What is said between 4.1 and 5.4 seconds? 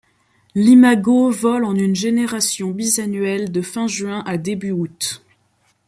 à début août.